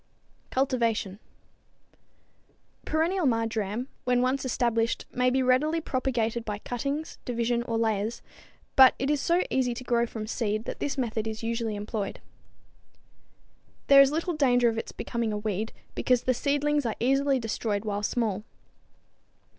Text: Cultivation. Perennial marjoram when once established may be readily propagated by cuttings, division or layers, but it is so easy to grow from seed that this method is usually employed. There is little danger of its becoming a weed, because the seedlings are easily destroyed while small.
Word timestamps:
Cultivation. 0.49 1.19
Perennial 2.85 3.27
marjoram 3.27 3.87
when 4.03 4.23
once 4.23 4.43
established 4.43 5.05
may 5.11 5.29
be 5.29 5.43
readily 5.43 5.79
propagated 5.79 6.43
by 6.43 6.57
cuttings, 6.57 7.19
division 7.23 7.61
or 7.61 7.77
layers, 7.77 8.23
but 8.75 8.95
it 8.97 9.11
is 9.11 9.21
so 9.21 9.43
easy 9.51 9.75
to 9.75 9.83
grow 9.83 10.07
from 10.07 10.25
seed 10.25 10.65
that 10.65 10.79
this 10.79 10.97
method 10.97 11.27
is 11.27 11.43
usually 11.43 11.75
employed. 11.75 12.19
There 13.89 14.01
is 14.01 14.09
little 14.11 14.33
danger 14.33 14.69
of 14.69 14.77
its 14.79 14.91
becoming 14.91 15.31
a 15.31 15.37
weed, 15.37 15.71
because 15.93 16.23
the 16.23 16.33
seedlings 16.33 16.83
are 16.83 16.95
easily 16.99 17.37
destroyed 17.37 17.85
while 17.85 18.01
small. 18.01 18.43